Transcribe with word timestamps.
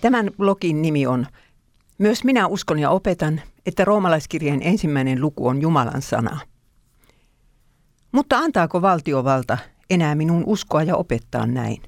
Tämän 0.00 0.30
blogin 0.36 0.82
nimi 0.82 1.06
on 1.06 1.26
Myös 1.98 2.24
minä 2.24 2.46
uskon 2.46 2.78
ja 2.78 2.90
opetan, 2.90 3.40
että 3.66 3.84
roomalaiskirjeen 3.84 4.62
ensimmäinen 4.62 5.20
luku 5.20 5.46
on 5.46 5.62
Jumalan 5.62 6.02
sana. 6.02 6.40
Mutta 8.12 8.38
antaako 8.38 8.82
valtiovalta 8.82 9.58
enää 9.90 10.14
minun 10.14 10.44
uskoa 10.46 10.82
ja 10.82 10.96
opettaa 10.96 11.46
näin? 11.46 11.82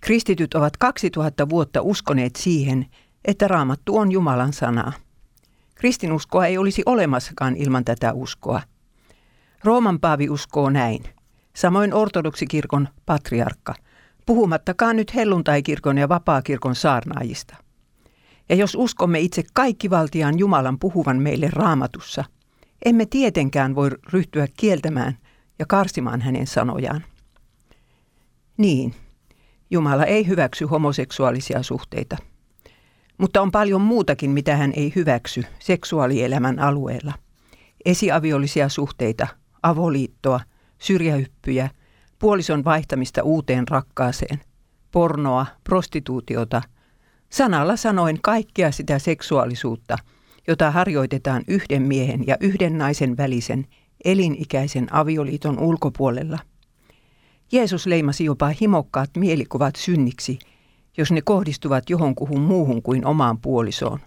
Kristityt 0.00 0.54
ovat 0.54 0.76
2000 0.76 1.48
vuotta 1.48 1.82
uskoneet 1.82 2.36
siihen, 2.36 2.86
että 3.24 3.48
raamattu 3.48 3.96
on 3.96 4.12
Jumalan 4.12 4.52
sanaa. 4.52 4.92
Kristinuskoa 5.74 6.46
ei 6.46 6.58
olisi 6.58 6.82
olemassakaan 6.86 7.56
ilman 7.56 7.84
tätä 7.84 8.12
uskoa. 8.12 8.62
Rooman 9.64 10.00
paavi 10.00 10.30
uskoo 10.30 10.70
näin. 10.70 11.04
Samoin 11.56 11.94
ortodoksikirkon 11.94 12.88
patriarkka, 13.06 13.74
puhumattakaan 14.26 14.96
nyt 14.96 15.14
helluntaikirkon 15.14 15.98
ja 15.98 16.08
vapaakirkon 16.08 16.74
saarnaajista. 16.74 17.56
Ja 18.48 18.56
jos 18.56 18.74
uskomme 18.74 19.20
itse 19.20 19.42
kaikki 19.54 19.90
valtiaan 19.90 20.38
Jumalan 20.38 20.78
puhuvan 20.78 21.16
meille 21.16 21.48
raamatussa, 21.52 22.24
emme 22.84 23.06
tietenkään 23.06 23.74
voi 23.74 23.90
ryhtyä 24.12 24.46
kieltämään 24.56 25.18
ja 25.58 25.66
karsimaan 25.66 26.20
hänen 26.20 26.46
sanojaan. 26.46 27.04
Niin, 28.56 28.94
Jumala 29.70 30.04
ei 30.04 30.26
hyväksy 30.26 30.64
homoseksuaalisia 30.64 31.62
suhteita. 31.62 32.16
Mutta 33.18 33.42
on 33.42 33.50
paljon 33.50 33.80
muutakin, 33.80 34.30
mitä 34.30 34.56
hän 34.56 34.72
ei 34.76 34.92
hyväksy 34.96 35.42
seksuaalielämän 35.58 36.58
alueella. 36.58 37.14
Esiaviollisia 37.84 38.68
suhteita, 38.68 39.26
avoliittoa, 39.62 40.40
syrjähyppyjä, 40.78 41.70
puolison 42.18 42.64
vaihtamista 42.64 43.22
uuteen 43.22 43.68
rakkaaseen, 43.68 44.40
pornoa, 44.92 45.46
prostituutiota, 45.64 46.62
sanalla 47.30 47.76
sanoen 47.76 48.18
kaikkea 48.22 48.72
sitä 48.72 48.98
seksuaalisuutta, 48.98 49.96
jota 50.48 50.70
harjoitetaan 50.70 51.42
yhden 51.48 51.82
miehen 51.82 52.26
ja 52.26 52.36
yhden 52.40 52.78
naisen 52.78 53.16
välisen 53.16 53.66
elinikäisen 54.04 54.94
avioliiton 54.94 55.58
ulkopuolella– 55.58 56.38
Jeesus 57.52 57.86
leimasi 57.86 58.24
jopa 58.24 58.52
himokkaat 58.60 59.10
mielikuvat 59.16 59.76
synniksi, 59.76 60.38
jos 60.96 61.12
ne 61.12 61.22
kohdistuvat 61.22 61.90
johonkuhun 61.90 62.40
muuhun 62.40 62.82
kuin 62.82 63.06
omaan 63.06 63.38
puolisoon. 63.38 63.98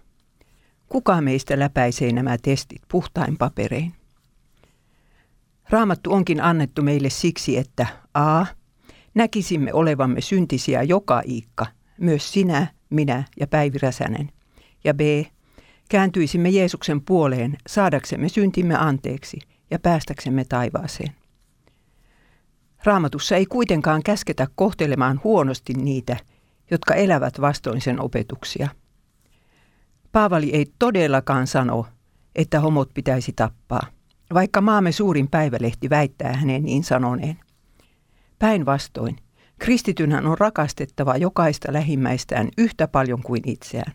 Kuka 0.90 1.22
meistä 1.22 1.60
läpäisee 1.60 2.12
nämä 2.12 2.38
testit 2.38 2.82
puhtain 2.92 3.38
paperein? 3.38 3.94
Raamattu 5.70 6.14
onkin 6.14 6.42
annettu 6.42 6.82
meille 6.82 7.10
siksi, 7.10 7.58
että 7.58 7.88
a. 8.14 8.46
Näkisimme 9.14 9.74
olevamme 9.74 10.22
syntisiä 10.22 10.84
joka 10.84 11.22
iikka, 11.28 11.66
myös 12.00 12.34
sinä, 12.34 12.68
minä 12.90 13.24
ja 13.40 13.48
Päivi 13.48 13.78
Räsänen. 13.78 14.32
Ja 14.84 14.94
b. 14.94 15.00
Kääntyisimme 15.90 16.50
Jeesuksen 16.50 17.02
puoleen 17.02 17.58
saadaksemme 17.68 18.30
syntimme 18.30 18.76
anteeksi 18.76 19.40
ja 19.72 19.80
päästäksemme 19.80 20.46
taivaaseen. 20.46 21.16
Raamatussa 22.84 23.36
ei 23.36 23.46
kuitenkaan 23.46 24.04
käsketä 24.04 24.48
kohtelemaan 24.56 25.22
huonosti 25.24 25.74
niitä, 25.74 26.18
jotka 26.72 26.94
elävät 26.94 27.42
vastoin 27.42 27.82
sen 27.82 28.02
opetuksia. 28.02 28.70
Paavali 30.12 30.50
ei 30.54 30.66
todellakaan 30.80 31.48
sano, 31.48 31.86
että 32.36 32.60
homot 32.60 32.90
pitäisi 32.94 33.34
tappaa, 33.36 33.88
vaikka 34.34 34.62
maamme 34.62 34.92
suurin 34.92 35.28
päivälehti 35.28 35.90
väittää 35.90 36.34
hänen 36.34 36.64
niin 36.64 36.84
sanoneen. 36.84 37.40
Päinvastoin, 38.40 39.18
kristitynhän 39.60 40.26
on 40.28 40.38
rakastettava 40.38 41.18
jokaista 41.18 41.74
lähimmäistään 41.74 42.50
yhtä 42.58 42.88
paljon 42.88 43.24
kuin 43.24 43.42
itseään. 43.46 43.94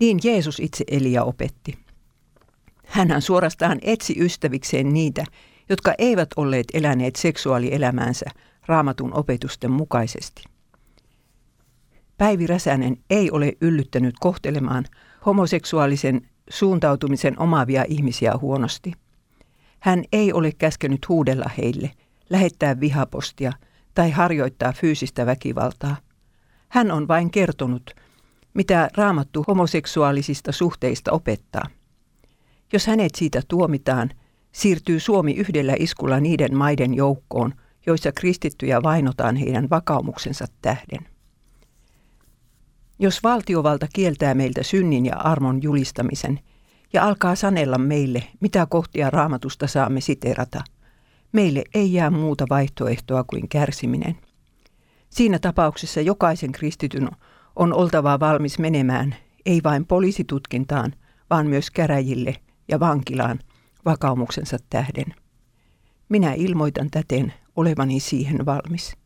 Niin 0.00 0.18
Jeesus 0.24 0.60
itse 0.60 0.84
eli 0.90 1.12
ja 1.12 1.24
opetti. 1.24 1.78
Hänhän 2.86 3.22
suorastaan 3.22 3.78
etsi 3.82 4.16
ystävikseen 4.20 4.92
niitä, 4.92 5.24
jotka 5.68 5.94
eivät 5.98 6.28
olleet 6.36 6.66
eläneet 6.74 7.16
seksuaalielämäänsä 7.16 8.26
raamatun 8.66 9.14
opetusten 9.14 9.70
mukaisesti. 9.70 10.44
Päivi 12.18 12.46
Räsänen 12.46 12.96
ei 13.10 13.30
ole 13.30 13.52
yllyttänyt 13.60 14.14
kohtelemaan 14.20 14.84
homoseksuaalisen 15.26 16.29
suuntautumisen 16.50 17.38
omaavia 17.38 17.84
ihmisiä 17.88 18.32
huonosti. 18.40 18.92
Hän 19.80 20.04
ei 20.12 20.32
ole 20.32 20.52
käskenyt 20.52 21.08
huudella 21.08 21.50
heille, 21.58 21.90
lähettää 22.30 22.80
vihapostia 22.80 23.52
tai 23.94 24.10
harjoittaa 24.10 24.72
fyysistä 24.72 25.26
väkivaltaa. 25.26 25.96
Hän 26.68 26.90
on 26.90 27.08
vain 27.08 27.30
kertonut, 27.30 27.90
mitä 28.54 28.90
raamattu 28.96 29.44
homoseksuaalisista 29.48 30.52
suhteista 30.52 31.12
opettaa. 31.12 31.66
Jos 32.72 32.86
hänet 32.86 33.14
siitä 33.14 33.42
tuomitaan, 33.48 34.10
siirtyy 34.52 35.00
Suomi 35.00 35.32
yhdellä 35.32 35.74
iskulla 35.78 36.20
niiden 36.20 36.56
maiden 36.56 36.94
joukkoon, 36.94 37.54
joissa 37.86 38.12
kristittyjä 38.12 38.82
vainotaan 38.82 39.36
heidän 39.36 39.70
vakaumuksensa 39.70 40.44
tähden. 40.62 41.19
Jos 43.02 43.22
valtiovalta 43.22 43.86
kieltää 43.92 44.34
meiltä 44.34 44.62
synnin 44.62 45.06
ja 45.06 45.16
armon 45.16 45.62
julistamisen 45.62 46.40
ja 46.92 47.04
alkaa 47.04 47.34
sanella 47.34 47.78
meille, 47.78 48.22
mitä 48.40 48.66
kohtia 48.66 49.10
raamatusta 49.10 49.66
saamme 49.66 50.00
siterata, 50.00 50.64
meille 51.32 51.64
ei 51.74 51.92
jää 51.92 52.10
muuta 52.10 52.46
vaihtoehtoa 52.50 53.24
kuin 53.24 53.48
kärsiminen. 53.48 54.16
Siinä 55.10 55.38
tapauksessa 55.38 56.00
jokaisen 56.00 56.52
kristityn 56.52 57.08
on 57.56 57.72
oltava 57.72 58.20
valmis 58.20 58.58
menemään 58.58 59.16
ei 59.46 59.60
vain 59.64 59.86
poliisitutkintaan, 59.86 60.92
vaan 61.30 61.46
myös 61.46 61.70
käräjille 61.70 62.34
ja 62.68 62.80
vankilaan– 62.80 63.38
vakaumuksensa 63.84 64.56
tähden. 64.70 65.14
Minä 66.08 66.32
ilmoitan 66.32 66.90
täten 66.90 67.32
olevani 67.56 68.00
siihen 68.00 68.46
valmis. 68.46 68.96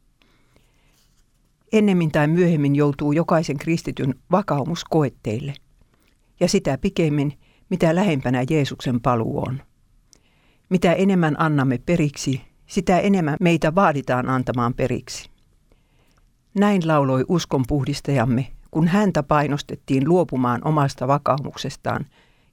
Ennemmin 1.75 2.12
tai 2.12 2.29
myöhemmin 2.29 2.77
joutuu 2.77 3.12
jokaisen 3.12 3.59
kristityn 3.59 4.15
vakaumus 4.31 4.85
koetteille, 4.85 5.55
ja 6.41 6.49
sitä 6.49 6.79
pikemmin, 6.79 7.39
mitä 7.71 7.95
lähempänä 7.95 8.45
Jeesuksen 8.51 9.01
paluu 9.01 9.43
on. 9.47 9.62
Mitä 10.71 10.93
enemmän 10.93 11.41
annamme 11.41 11.79
periksi, 11.87 12.41
sitä 12.67 12.99
enemmän 12.99 13.37
meitä 13.41 13.75
vaaditaan 13.75 14.29
antamaan 14.29 14.75
periksi. 14.75 15.31
Näin 16.55 16.89
lauloi 16.89 17.25
uskonpuhdistajamme, 17.29 18.47
kun 18.71 18.89
häntä 18.89 19.23
painostettiin 19.23 20.09
luopumaan 20.09 20.61
omasta 20.65 21.09
vakaumuksestaan 21.09 22.06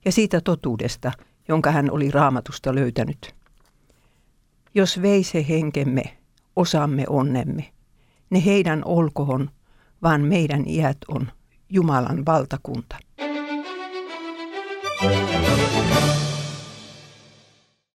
ja 0.06 0.12
siitä 0.12 0.42
totuudesta– 0.42 1.12
jonka 1.48 1.72
hän 1.72 1.92
oli 1.92 2.12
raamatusta 2.12 2.76
löytänyt. 2.76 3.36
Jos 4.76 5.02
veise 5.02 5.46
henkemme, 5.50 6.03
osamme 6.56 7.06
onnemme, 7.09 7.72
ne 8.31 8.46
heidän 8.46 8.81
olkohon, 8.86 9.50
vaan 10.03 10.22
meidän 10.22 10.64
iät 10.68 10.97
on 11.08 11.28
Jumalan 11.69 12.25
valtakunta. 12.25 12.97
Thank 15.02 15.36
you. 15.36 15.41